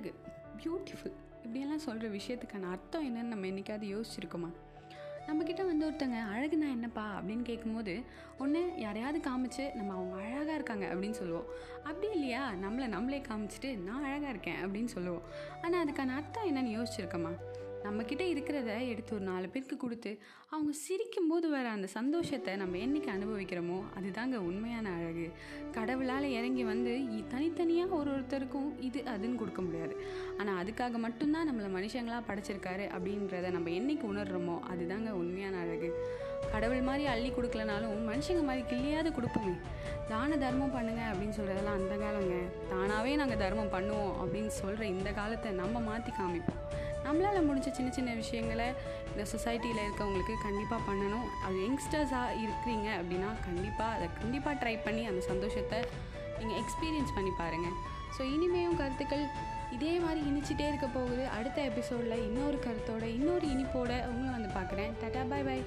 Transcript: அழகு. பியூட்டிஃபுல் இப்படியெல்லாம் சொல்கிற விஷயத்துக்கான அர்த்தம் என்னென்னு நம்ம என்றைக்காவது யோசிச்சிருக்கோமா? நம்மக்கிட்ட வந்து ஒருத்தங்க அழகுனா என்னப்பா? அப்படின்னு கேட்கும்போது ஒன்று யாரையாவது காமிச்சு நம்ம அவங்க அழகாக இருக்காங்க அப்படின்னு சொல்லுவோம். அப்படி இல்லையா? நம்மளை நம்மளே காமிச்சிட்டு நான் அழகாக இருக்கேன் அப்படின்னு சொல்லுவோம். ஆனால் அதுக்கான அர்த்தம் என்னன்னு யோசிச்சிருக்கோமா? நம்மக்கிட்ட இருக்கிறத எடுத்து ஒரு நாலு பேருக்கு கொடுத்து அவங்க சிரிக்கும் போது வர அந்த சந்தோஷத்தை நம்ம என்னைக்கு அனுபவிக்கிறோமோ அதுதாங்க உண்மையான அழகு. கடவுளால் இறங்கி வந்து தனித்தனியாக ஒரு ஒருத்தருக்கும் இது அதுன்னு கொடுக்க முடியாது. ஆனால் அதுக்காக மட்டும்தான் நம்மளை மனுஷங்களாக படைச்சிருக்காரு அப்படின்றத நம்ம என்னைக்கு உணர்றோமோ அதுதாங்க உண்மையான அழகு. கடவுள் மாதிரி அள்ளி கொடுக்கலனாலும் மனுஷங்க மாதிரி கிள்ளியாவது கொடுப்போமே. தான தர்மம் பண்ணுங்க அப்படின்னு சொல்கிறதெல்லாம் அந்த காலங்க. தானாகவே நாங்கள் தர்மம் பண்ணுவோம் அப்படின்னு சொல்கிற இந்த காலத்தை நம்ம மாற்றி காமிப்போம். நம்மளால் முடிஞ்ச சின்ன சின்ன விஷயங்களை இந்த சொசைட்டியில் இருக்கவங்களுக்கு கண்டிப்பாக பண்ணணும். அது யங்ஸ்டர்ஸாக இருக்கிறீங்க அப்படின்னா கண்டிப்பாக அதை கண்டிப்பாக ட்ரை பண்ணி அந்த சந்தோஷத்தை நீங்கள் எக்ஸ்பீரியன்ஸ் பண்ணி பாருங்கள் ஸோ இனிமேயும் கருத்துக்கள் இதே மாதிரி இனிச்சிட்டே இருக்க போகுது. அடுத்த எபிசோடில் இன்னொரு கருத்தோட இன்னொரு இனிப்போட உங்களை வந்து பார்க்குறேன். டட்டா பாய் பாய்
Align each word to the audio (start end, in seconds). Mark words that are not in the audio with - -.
அழகு. 0.00 0.14
பியூட்டிஃபுல் 0.62 1.12
இப்படியெல்லாம் 1.36 1.78
சொல்கிற 1.78 2.08
விஷயத்துக்கான 2.08 2.62
அர்த்தம் 2.62 3.04
என்னென்னு 3.06 3.22
நம்ம 3.22 3.46
என்றைக்காவது 3.46 3.86
யோசிச்சிருக்கோமா? 3.86 4.52
நம்மக்கிட்ட 5.26 5.66
வந்து 5.66 5.90
ஒருத்தங்க 5.90 6.18
அழகுனா 6.36 6.70
என்னப்பா? 6.70 7.20
அப்படின்னு 7.20 7.42
கேட்கும்போது 7.42 8.02
ஒன்று 8.38 8.72
யாரையாவது 8.76 9.18
காமிச்சு 9.18 9.74
நம்ம 9.74 9.92
அவங்க 9.92 10.16
அழகாக 10.16 10.54
இருக்காங்க 10.54 10.94
அப்படின்னு 10.94 11.10
சொல்லுவோம். 11.10 11.44
அப்படி 11.84 12.12
இல்லையா? 12.12 12.52
நம்மளை 12.52 12.86
நம்மளே 12.86 13.20
காமிச்சிட்டு 13.20 13.78
நான் 13.78 14.04
அழகாக 14.04 14.28
இருக்கேன் 14.28 14.64
அப்படின்னு 14.64 14.84
சொல்லுவோம். 14.84 15.22
ஆனால் 15.62 15.86
அதுக்கான 15.86 16.08
அர்த்தம் 16.08 16.56
என்னன்னு 16.56 16.82
யோசிச்சிருக்கோமா? 16.82 17.32
நம்மக்கிட்ட 17.84 18.22
இருக்கிறத 18.32 18.70
எடுத்து 18.92 19.12
ஒரு 19.16 19.24
நாலு 19.28 19.46
பேருக்கு 19.52 19.76
கொடுத்து 19.76 20.10
அவங்க 20.52 20.72
சிரிக்கும் 20.84 21.28
போது 21.30 21.46
வர 21.54 21.66
அந்த 21.76 21.88
சந்தோஷத்தை 21.96 22.52
நம்ம 22.62 22.78
என்னைக்கு 22.86 23.10
அனுபவிக்கிறோமோ 23.16 23.78
அதுதாங்க 23.98 24.36
உண்மையான 24.48 24.86
அழகு. 24.98 25.26
கடவுளால் 25.76 26.26
இறங்கி 26.38 26.64
வந்து 26.70 26.92
தனித்தனியாக 27.34 27.92
ஒரு 28.00 28.10
ஒருத்தருக்கும் 28.14 28.68
இது 28.88 29.02
அதுன்னு 29.12 29.40
கொடுக்க 29.42 29.62
முடியாது. 29.66 29.94
ஆனால் 30.40 30.58
அதுக்காக 30.62 30.98
மட்டும்தான் 31.06 31.48
நம்மளை 31.50 31.70
மனுஷங்களாக 31.78 32.28
படைச்சிருக்காரு 32.30 32.86
அப்படின்றத 32.96 33.52
நம்ம 33.56 33.72
என்னைக்கு 33.80 34.06
உணர்றோமோ 34.12 34.56
அதுதாங்க 34.72 35.10
உண்மையான 35.22 35.56
அழகு. 35.64 35.90
கடவுள் 36.52 36.86
மாதிரி 36.88 37.04
அள்ளி 37.14 37.30
கொடுக்கலனாலும் 37.30 38.06
மனுஷங்க 38.10 38.42
மாதிரி 38.50 38.62
கிள்ளியாவது 38.70 39.10
கொடுப்போமே. 39.16 39.56
தான 40.12 40.36
தர்மம் 40.44 40.74
பண்ணுங்க 40.76 41.02
அப்படின்னு 41.10 41.36
சொல்கிறதெல்லாம் 41.38 41.80
அந்த 41.80 41.94
காலங்க. 42.04 42.36
தானாகவே 42.70 43.12
நாங்கள் 43.22 43.42
தர்மம் 43.44 43.74
பண்ணுவோம் 43.74 44.14
அப்படின்னு 44.22 44.52
சொல்கிற 44.60 44.84
இந்த 44.94 45.10
காலத்தை 45.18 45.50
நம்ம 45.62 45.80
மாற்றி 45.88 46.12
காமிப்போம். 46.20 46.62
நம்மளால் 47.06 47.46
முடிஞ்ச 47.48 47.68
சின்ன 47.78 47.90
சின்ன 47.98 48.10
விஷயங்களை 48.22 48.66
இந்த 49.10 49.22
சொசைட்டியில் 49.32 49.82
இருக்கவங்களுக்கு 49.84 50.34
கண்டிப்பாக 50.46 50.82
பண்ணணும். 50.88 51.26
அது 51.46 51.56
யங்ஸ்டர்ஸாக 51.66 52.36
இருக்கிறீங்க 52.44 52.88
அப்படின்னா 52.98 53.30
கண்டிப்பாக 53.46 53.96
அதை 53.96 54.08
கண்டிப்பாக 54.20 54.54
ட்ரை 54.62 54.74
பண்ணி 54.86 55.04
அந்த 55.12 55.22
சந்தோஷத்தை 55.30 55.80
நீங்கள் 56.40 56.60
எக்ஸ்பீரியன்ஸ் 56.62 57.16
பண்ணி 57.16 57.32
பாருங்கள் 57.42 57.76
ஸோ 58.16 58.22
இனிமேயும் 58.34 58.78
கருத்துக்கள் 58.80 59.24
இதே 59.76 59.92
மாதிரி 60.04 60.20
இனிச்சிட்டே 60.30 60.64
இருக்க 60.68 60.86
போகுது. 60.94 61.24
அடுத்த 61.36 61.58
எபிசோடில் 61.70 62.24
இன்னொரு 62.28 62.58
கருத்தோட 62.66 63.04
இன்னொரு 63.18 63.46
இனிப்போட 63.54 63.90
உங்களை 64.10 64.30
வந்து 64.36 64.50
பார்க்குறேன். 64.58 64.92
டட்டா 65.02 65.22
பாய் 65.32 65.46
பாய் 65.48 65.62